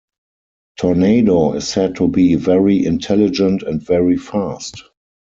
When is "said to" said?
1.67-2.07